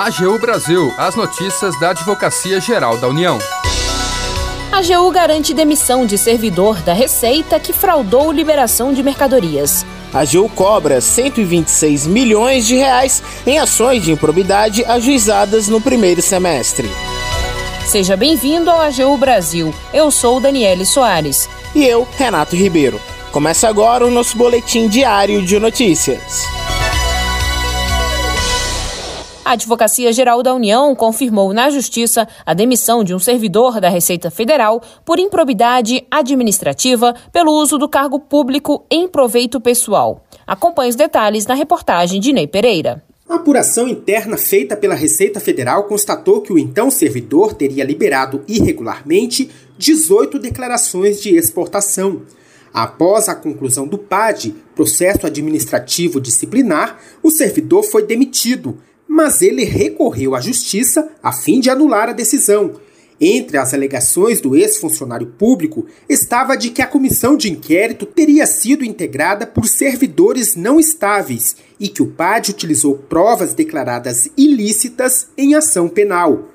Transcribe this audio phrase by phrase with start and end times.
[0.00, 3.38] AGU Brasil, as notícias da Advocacia Geral da União.
[4.72, 9.84] A AGU garante demissão de servidor da Receita que fraudou liberação de mercadorias.
[10.14, 16.90] A AGU cobra 126 milhões de reais em ações de improbidade ajuizadas no primeiro semestre.
[17.86, 19.74] Seja bem-vindo ao AGU Brasil.
[19.92, 21.46] Eu sou Daniele Soares.
[21.74, 22.98] E eu, Renato Ribeiro.
[23.30, 26.59] Começa agora o nosso boletim diário de notícias.
[29.50, 34.30] A Advocacia Geral da União confirmou na Justiça a demissão de um servidor da Receita
[34.30, 40.24] Federal por improbidade administrativa pelo uso do cargo público em proveito pessoal.
[40.46, 43.02] Acompanhe os detalhes na reportagem de Ney Pereira.
[43.28, 49.50] A apuração interna feita pela Receita Federal constatou que o então servidor teria liberado irregularmente
[49.76, 52.22] 18 declarações de exportação.
[52.72, 58.78] Após a conclusão do PAD, processo administrativo disciplinar, o servidor foi demitido
[59.12, 62.74] mas ele recorreu à justiça a fim de anular a decisão.
[63.20, 68.84] Entre as alegações do ex-funcionário público estava de que a comissão de inquérito teria sido
[68.84, 75.88] integrada por servidores não estáveis e que o PAD utilizou provas declaradas ilícitas em ação
[75.88, 76.48] penal.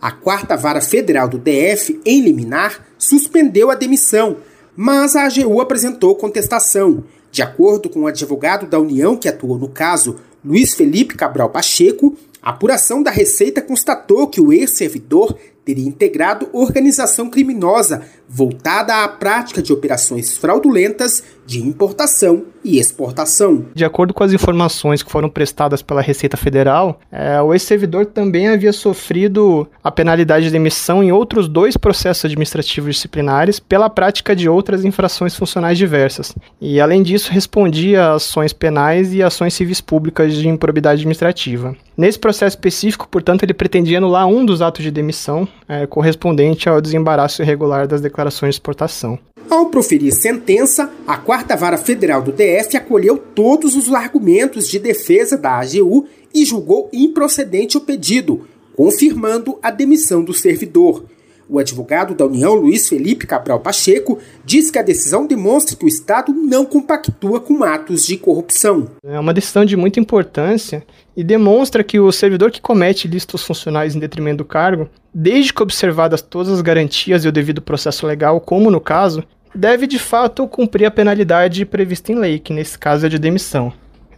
[0.00, 4.38] A quarta vara federal do DF, em liminar, suspendeu a demissão,
[4.74, 7.04] mas a AGU apresentou contestação.
[7.30, 12.16] De acordo com o advogado da União que atuou no caso, Luiz Felipe Cabral Pacheco,
[12.42, 18.02] a apuração da Receita constatou que o ex-servidor teria integrado organização criminosa
[18.32, 23.64] voltada à prática de operações fraudulentas de importação e exportação.
[23.74, 28.46] De acordo com as informações que foram prestadas pela Receita Federal, é, o ex-servidor também
[28.46, 34.48] havia sofrido a penalidade de demissão em outros dois processos administrativos disciplinares pela prática de
[34.48, 36.32] outras infrações funcionais diversas.
[36.60, 41.74] E, além disso, respondia a ações penais e ações civis públicas de improbidade administrativa.
[41.96, 46.80] Nesse processo específico, portanto, ele pretendia anular um dos atos de demissão é, correspondente ao
[46.80, 49.18] desembaraço irregular das declarações de exportação.
[49.48, 55.36] Ao proferir sentença, a Quarta Vara Federal do DF acolheu todos os argumentos de defesa
[55.36, 61.04] da AGU e julgou improcedente o pedido, confirmando a demissão do servidor.
[61.52, 65.88] O advogado da União, Luiz Felipe Cabral Pacheco, diz que a decisão demonstra que o
[65.88, 68.86] Estado não compactua com atos de corrupção.
[69.04, 73.96] É uma decisão de muita importância e demonstra que o servidor que comete ilícitos funcionais
[73.96, 78.40] em detrimento do cargo, desde que observadas todas as garantias e o devido processo legal,
[78.40, 83.06] como no caso, deve de fato cumprir a penalidade prevista em lei, que nesse caso
[83.06, 83.72] é de demissão.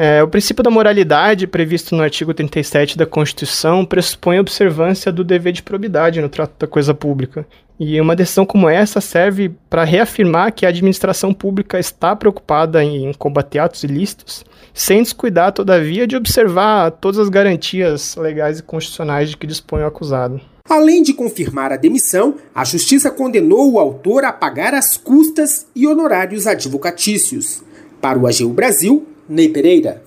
[0.00, 5.24] É, o princípio da moralidade, previsto no artigo 37 da Constituição, pressupõe a observância do
[5.24, 7.44] dever de probidade no trato da coisa pública.
[7.80, 13.12] E uma decisão como essa serve para reafirmar que a administração pública está preocupada em
[13.14, 19.36] combater atos ilícitos, sem descuidar, todavia, de observar todas as garantias legais e constitucionais de
[19.36, 20.40] que dispõe o acusado.
[20.70, 25.88] Além de confirmar a demissão, a Justiça condenou o autor a pagar as custas e
[25.88, 27.64] honorários advocatícios.
[28.00, 30.02] Para o AGU Brasil, Ney Pereira.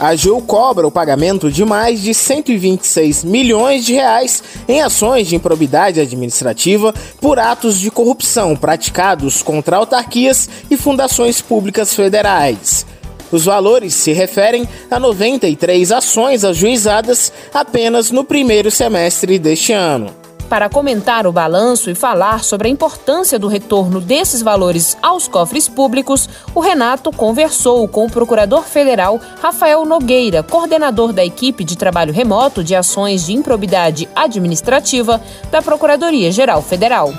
[0.00, 5.36] A AGU cobra o pagamento de mais de 126 milhões de reais em ações de
[5.36, 12.84] improbidade administrativa por atos de corrupção praticados contra autarquias e fundações públicas federais.
[13.30, 20.68] Os valores se referem a 93 ações ajuizadas apenas no primeiro semestre deste ano para
[20.68, 26.28] comentar o balanço e falar sobre a importância do retorno desses valores aos cofres públicos,
[26.54, 32.62] o Renato conversou com o Procurador Federal Rafael Nogueira, coordenador da equipe de trabalho remoto
[32.62, 35.20] de ações de improbidade administrativa
[35.50, 37.12] da Procuradoria-Geral Federal.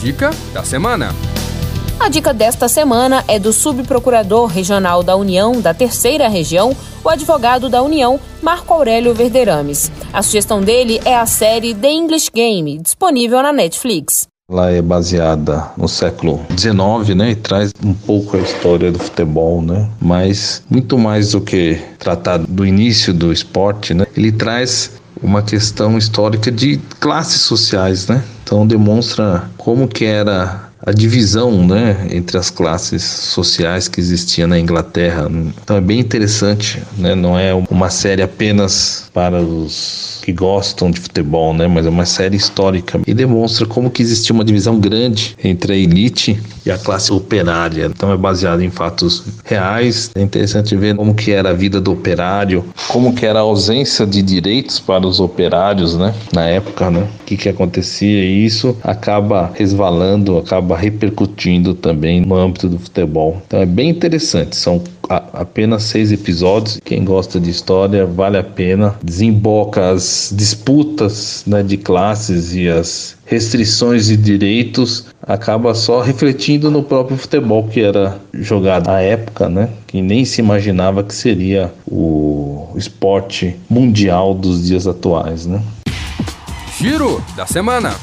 [0.00, 1.14] Dica da semana.
[1.98, 7.70] A dica desta semana é do subprocurador regional da União da Terceira Região, o advogado
[7.70, 9.90] da União, Marco Aurélio Verderames.
[10.12, 14.28] A sugestão dele é a série The English Game, disponível na Netflix.
[14.48, 19.60] Ela é baseada no século XIX, né, e traz um pouco a história do futebol,
[19.60, 25.42] né, mas muito mais do que tratar do início do esporte, né, ele traz uma
[25.42, 32.38] questão histórica de classes sociais, né, então demonstra como que era a divisão né, entre
[32.38, 35.28] as classes sociais que existia na Inglaterra.
[35.62, 37.16] Então é bem interessante, né?
[37.16, 41.68] não é uma série apenas para os que gostam de futebol, né?
[41.68, 45.76] Mas é uma série histórica e demonstra como que existia uma divisão grande entre a
[45.76, 47.86] elite e a classe operária.
[47.86, 50.10] Então é baseado em fatos reais.
[50.16, 54.04] É interessante ver como que era a vida do operário, como que era a ausência
[54.04, 56.12] de direitos para os operários, né?
[56.32, 57.06] Na época, né?
[57.20, 63.42] O que que acontecia e isso acaba resvalando, acaba repercutindo também no âmbito do futebol.
[63.46, 64.56] Então é bem interessante.
[64.56, 66.80] São apenas seis episódios.
[66.84, 68.94] Quem gosta de história vale a pena.
[69.02, 76.82] Desemboca as disputas né, de classes e as restrições de direitos acaba só refletindo no
[76.82, 79.68] próprio futebol que era jogado na época, né?
[79.86, 85.60] Que nem se imaginava que seria o esporte mundial dos dias atuais, né?
[86.78, 87.94] Giro da semana.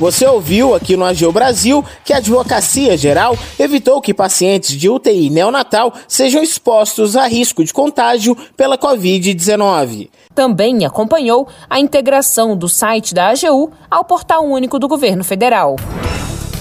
[0.00, 5.28] Você ouviu aqui no Ageu Brasil que a Advocacia Geral evitou que pacientes de UTI
[5.28, 10.08] neonatal sejam expostos a risco de contágio pela Covid-19.
[10.34, 15.76] Também acompanhou a integração do site da AGU ao Portal Único do Governo Federal.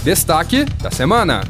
[0.03, 1.41] Destaque da semana.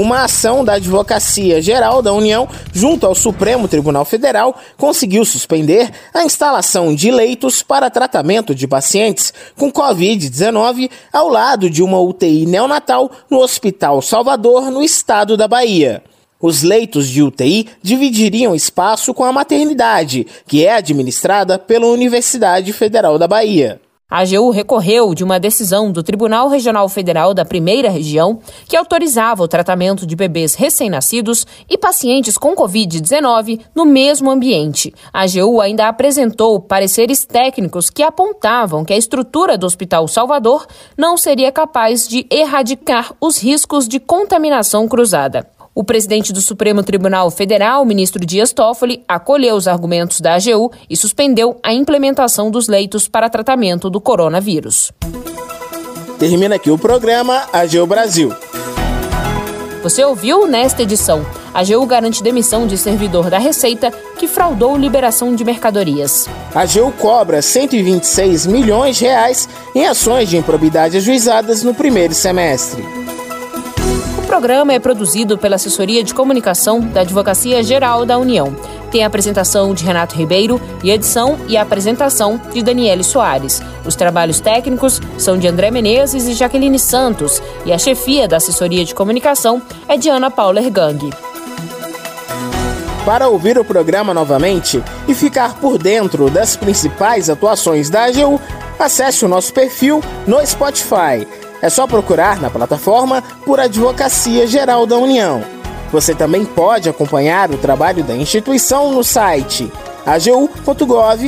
[0.00, 6.24] Uma ação da Advocacia Geral da União junto ao Supremo Tribunal Federal conseguiu suspender a
[6.24, 13.10] instalação de leitos para tratamento de pacientes com Covid-19 ao lado de uma UTI neonatal
[13.28, 16.02] no Hospital Salvador, no estado da Bahia.
[16.40, 23.18] Os leitos de UTI dividiriam espaço com a maternidade, que é administrada pela Universidade Federal
[23.18, 23.80] da Bahia.
[24.10, 29.42] A AGU recorreu de uma decisão do Tribunal Regional Federal da Primeira Região que autorizava
[29.42, 34.94] o tratamento de bebês recém-nascidos e pacientes com Covid-19 no mesmo ambiente.
[35.12, 41.18] A AGU ainda apresentou pareceres técnicos que apontavam que a estrutura do Hospital Salvador não
[41.18, 45.46] seria capaz de erradicar os riscos de contaminação cruzada.
[45.78, 50.96] O presidente do Supremo Tribunal Federal, ministro Dias Toffoli, acolheu os argumentos da AGU e
[50.96, 54.90] suspendeu a implementação dos leitos para tratamento do coronavírus.
[56.18, 58.34] Termina aqui o programa AGU Brasil.
[59.80, 61.24] Você ouviu nesta edição?
[61.54, 66.28] A AGU garante demissão de servidor da Receita que fraudou liberação de mercadorias.
[66.52, 72.97] A AGU cobra 126 milhões de reais em ações de improbidade ajuizadas no primeiro semestre
[74.38, 78.54] programa é produzido pela Assessoria de Comunicação da Advocacia Geral da União.
[78.88, 83.60] Tem a apresentação de Renato Ribeiro e edição e apresentação de Daniele Soares.
[83.84, 88.84] Os trabalhos técnicos são de André Menezes e Jaqueline Santos, e a chefia da Assessoria
[88.84, 91.10] de Comunicação é de Ana Paula Ergang.
[93.04, 98.40] Para ouvir o programa novamente e ficar por dentro das principais atuações da AGU,
[98.78, 101.26] acesse o nosso perfil no Spotify
[101.60, 105.42] é só procurar na plataforma por Advocacia Geral da União.
[105.90, 109.72] Você também pode acompanhar o trabalho da instituição no site
[110.04, 111.24] agu.gov.br.